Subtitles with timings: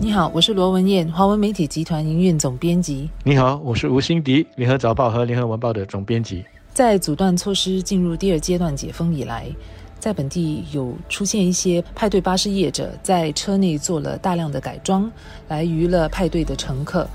[0.00, 3.08] 你好，我是罗文燕，华文媒体集团营运总编辑。
[3.22, 6.44] 你好，我是吴欣迪，联合早报和联合晚报的总编辑。
[6.74, 9.46] 在阻断措施进入第二阶段解封以来，
[10.00, 15.10] 在本地有出现一些派对巴士业者在车内做了大量的改装，
[15.48, 17.06] 来娱乐派对的乘客。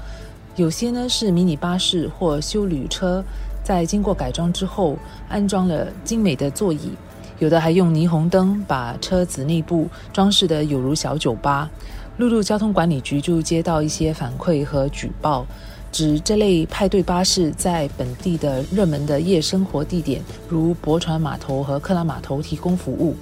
[0.55, 3.23] 有些呢是迷你巴士或修旅车，
[3.63, 4.97] 在经过改装之后
[5.27, 6.91] 安装了精美的座椅，
[7.39, 11.69] 有的还用霓虹灯把车子内部装饰的有如小酒吧。
[12.17, 15.45] 陆路交通管理局就接到一些反馈和举报，
[15.91, 20.19] 指这类派对巴士在本地的热门的夜生活地点，
[20.49, 23.15] 如泊船码头和克拉码头提供服务。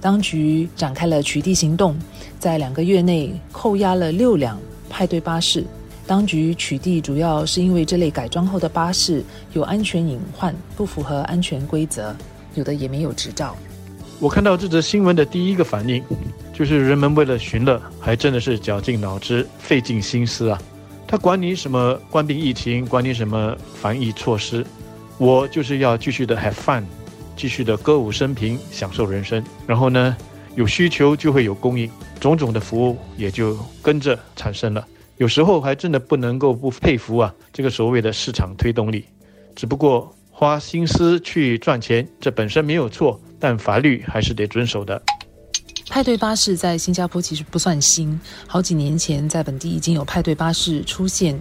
[0.00, 1.94] 当局展开了取缔行动，
[2.38, 5.62] 在两个月内扣押了六辆派对巴士。
[6.06, 12.16] 当局取缔主要是因为这类改装后的巴士有安全隐患，不符合安全规则，
[12.58, 13.56] 有的也没有执照。
[14.20, 16.04] 我看到这则新闻的第一个反应。
[16.52, 20.60] 就是人们为了寻乐，还真的是绞尽脑汁、费尽心思啊！
[21.06, 24.66] 他管你什么关闭疫情，管你什么防疫措施，
[25.18, 26.82] 我就是要继续的 have fun，
[27.36, 29.40] 继续的歌舞升平，享受人生。
[29.68, 30.16] 然后呢，
[30.56, 34.84] 有需求就会有供应，种种的服务也就跟着产生了。
[35.18, 39.04] 有时候还真的不能够不佩服啊，这个所谓的市场推动力。
[39.54, 45.02] 只不过花心思去赚钱，这本身没有错，但法律还是得遵守的。
[45.88, 51.36] 派对巴士在新加坡其实不算新，好几年前在本地已经有派对巴士出现，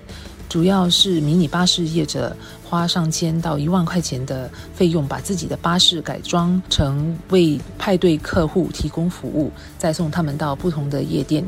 [0.49, 11.45] 主要是迷你巴士业者花上千到一万块钱的费用，把自己的巴士改装成为派对客户提供服务，再送他们到不同的夜店。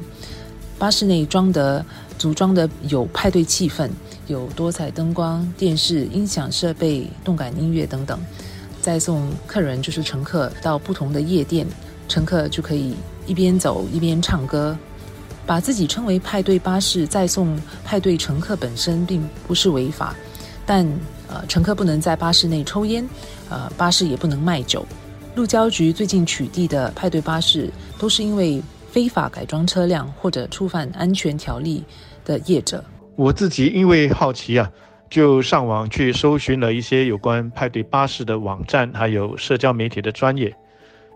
[0.80, 1.86] 巴士内装的
[2.18, 3.90] 组装的有派对气氛，
[4.28, 8.18] 有多彩灯光、电视、音响设备、动感音乐等等，
[8.82, 11.68] 再送客人就是乘客到不同的夜店。
[12.08, 12.96] 乘客就可以
[13.28, 14.76] 一边走一边唱歌，
[15.46, 20.16] 把自己称为派对巴士，再送派对乘客本身并不是违法，
[20.66, 20.84] 但
[21.28, 23.08] 呃，乘客不能在巴士内抽烟，
[23.48, 24.84] 呃，巴士也不能卖酒。
[25.36, 27.70] 路交局最近取缔的派对巴士，
[28.00, 31.84] 都是因为非法改装车辆或者触犯安全条例
[32.26, 32.84] 的业者。
[33.16, 34.70] 我自己因为好奇啊，
[35.10, 40.56] 就上网去搜寻了一些有关派对巴士的网站，还有社交媒体的专业。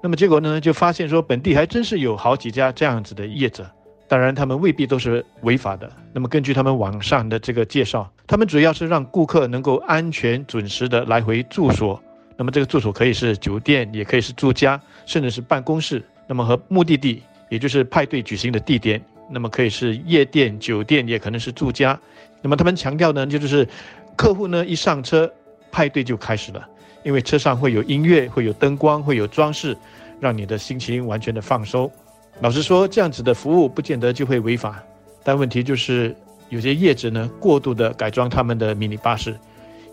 [0.01, 3.65] 那么结果呢，就发现说本地还真是有好几家这样子的业者，
[4.07, 5.89] 当然他们未必都是违法的。
[6.13, 12.01] 那么根据他们网上的这个介绍，他们主要是让顾客能够安全准时的来回住所。
[12.35, 16.03] 那么这个住所可以是酒店，也可以是住家，甚至是办公室。
[16.27, 21.99] 那么和目的地，也就是派对举行的地点，那么可以是夜店、酒店，也可能是住家。
[22.41, 23.67] 那么他们强调呢，就是
[24.15, 25.31] 客户呢一上车，
[25.71, 26.67] 派对就开始了。
[27.03, 29.77] 因为车上会有音乐，会有灯光，会有装饰，
[30.21, 31.91] 让你的心情完全的放松。
[32.39, 34.81] 老实说，这样子的服务不见得就会违法，
[35.21, 36.15] 但问题就是
[36.47, 39.37] 有些业者呢过度的改装他们的迷你巴士，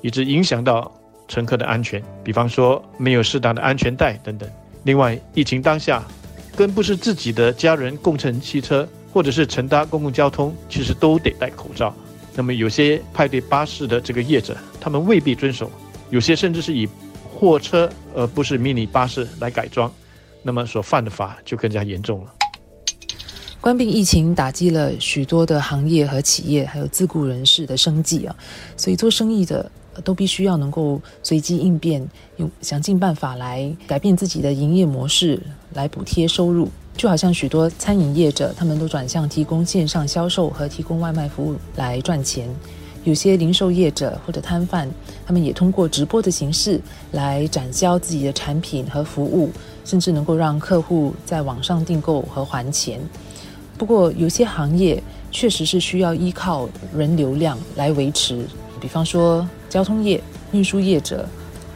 [0.03, 0.91] 以致影响到
[1.27, 2.01] 乘客的安全。
[2.23, 4.49] 比方说没有适当的安全带等等。
[4.85, 6.03] 另外，疫情当下，
[6.61, 11.95] 跟不是自己的家人共乘汽车或者是乘搭公共交通，其实都得戴口罩。
[12.35, 15.71] 那么有些派对巴士的这个业者，他们未必遵守。
[16.11, 16.87] 有些甚至是以
[17.33, 19.91] 货车而不是迷你巴士来改装，
[20.43, 22.35] 那么所犯的法就更加严重了。
[23.59, 28.37] 关闭疫情打击了许多的行业和企业，还有自雇人士的生计啊，
[28.77, 29.71] 所以做生意的
[30.05, 32.07] 都必须要能够随机应变，
[32.37, 35.41] 用想尽办法来改变自己的营业模式，
[35.75, 36.69] 来补贴收入。
[36.97, 42.49] 就好像许多餐饮业者，他们都转向提供线上销售和提供外卖服务来赚钱。
[43.05, 44.87] 有些零售业者或者摊贩，
[45.25, 46.79] 他们也通过直播的形式
[47.13, 49.51] 来展销自己的产品和服务，
[49.87, 53.01] 甚至能够让客户在网上订购和还钱。
[53.79, 58.45] 不过，有些行业确实是需要依靠人流量来维持，
[58.81, 61.29] 比方说交通业、运输业者、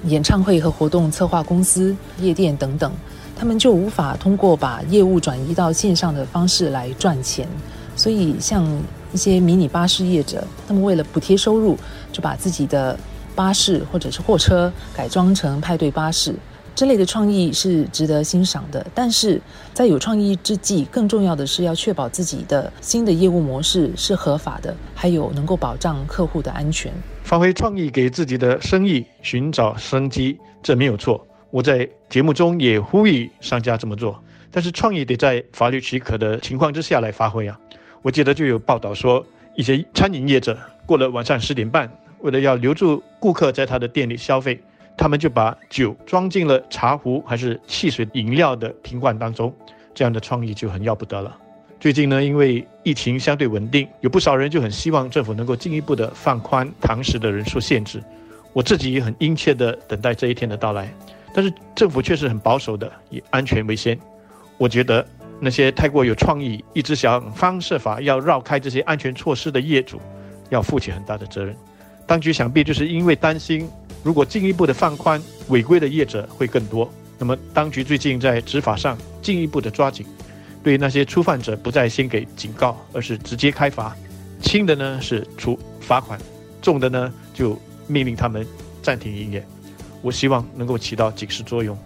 [0.06, 2.91] 演唱会和活动策划公司、夜店等等，
[3.37, 7.47] 他们就无法通过把业务转移到线上的方式来赚钱。
[7.95, 8.66] 所以，像
[9.12, 11.78] 一些迷你巴士业者，他们为了补贴收入，
[12.10, 12.98] 就把自己的
[13.36, 16.34] 巴士或者是货车改装成派对巴士。
[16.74, 18.84] 这类的创意是值得欣赏的。
[18.94, 19.41] 但是
[19.72, 26.92] 在有创意之际，更重要的是要确保自己的新的业务模式是合法的，还有能够保障客户的安全。
[27.22, 31.26] 发挥创意，给自己的生意寻找生机，这没有错。
[31.50, 34.20] 我在节目中也呼吁商家这么做。
[34.50, 37.59] 但是创意得在法律许可的情况之下来发挥啊。
[38.03, 39.24] 我记得就有报道说，
[39.56, 40.56] 一些餐饮业者
[40.86, 44.62] 过了晚上十点半，为了要留住顾客在他的店里消费，
[44.96, 49.52] 他们就把酒装进了茶壶还是汽水饮料的瓶罐当中，
[49.94, 51.36] 这样的创意就很要不得了。
[51.80, 58.02] 最近呢，因为疫情相对稳定，有不少人就很希望政府能够进一步的放宽堂食的人数限制。
[58.52, 60.88] 我自己也很殷切的等待这一天的到来，
[61.34, 63.98] 但是政府却是很保守的，以安全为先。
[64.56, 65.04] 我觉得
[65.41, 70.00] 那些太过有创意、一直想方设法要绕开这些安全措施的业主，
[70.50, 71.54] 要负起很大的责任。
[72.06, 73.68] 当局想必就是因为担心，
[74.04, 76.89] 如果进一步的放宽，违规的业者会更多。
[77.18, 80.04] 那么，当局最近在执法上进一步的抓紧。
[80.62, 83.97] 对那些初犯者，不再先给警告，而是直接开罚，
[84.42, 86.21] 轻的呢是处罚款，
[86.60, 88.47] 重的呢就命令他们
[88.83, 89.45] 暂停营业。
[90.03, 91.77] 我希望能够起到警示作用。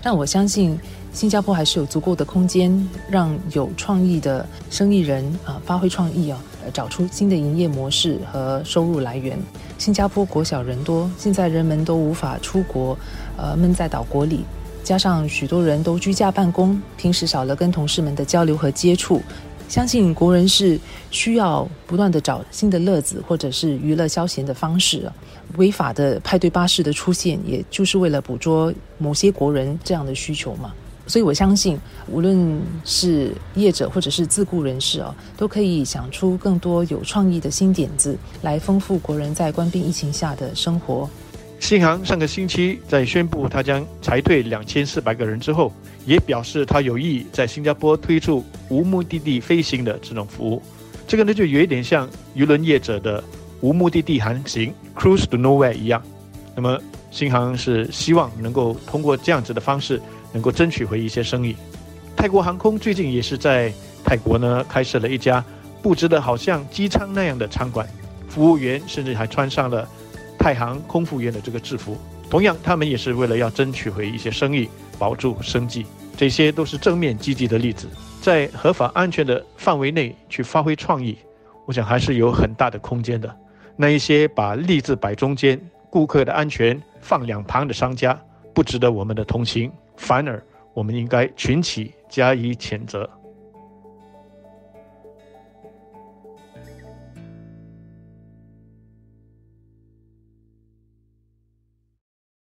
[0.00, 0.78] 但我相信
[1.18, 6.40] 新加坡还是有足够的空间，让有创意的生意人啊发挥创意啊，
[6.72, 9.36] 找出新的营业模式和收入来源。
[9.78, 12.96] 新加坡国小人多，现在人们都无法出国，
[13.36, 14.44] 呃，闷在岛国里。
[14.84, 19.20] 加上许多人都居家办公，平时少了跟同事们的交流和接触，
[19.68, 20.78] 相信国人是
[21.10, 25.10] 需要不断的找新的乐子或者是娱乐消闲的方式。
[25.56, 30.72] 违法的派对巴士的出现，也就是为了捕捉某些国人这样的需求嘛。
[31.08, 31.76] 所以我相信，
[32.06, 41.08] 无论是业者或者是自雇人士啊，都可以想出更多有创意的新点子，来丰富国人在关闭疫情下的生活。
[41.58, 45.72] 新航上个星期在宣布他将裁退两千四百个人之后，
[46.06, 50.62] 也表示他有意在新加坡推出无目的地飞行的这种服务。
[51.08, 53.24] 这个呢，就有一点像邮轮业者的
[53.60, 56.00] 无目的地航行 （cruise to nowhere） 一样。
[56.54, 56.78] 那么，
[57.10, 60.00] 新航是希望能够通过这样子的方式，
[60.32, 61.56] 能够争取回一些生意。
[62.16, 63.72] 泰国航空最近也是在
[64.04, 65.44] 泰国呢开设了一家
[65.82, 67.86] 布置的好像机舱那样的餐馆，
[68.28, 69.88] 服务员甚至还穿上了。
[70.38, 71.98] 太行空服员的这个制服，
[72.30, 75.84] 同样，他们也是为了要争取回一些生意，保住生计，
[76.16, 77.88] 这些都是正面积极的例子。
[78.22, 81.18] 在合法安全的范围内去发挥创意，
[81.66, 83.34] 我想还是有很大的空间的。
[83.74, 85.60] 那一些把利字摆中间，
[85.90, 88.18] 顾客的安全放两旁的商家，
[88.54, 90.42] 不值得我们的同情，反而
[90.72, 93.08] 我们应该群起加以谴责。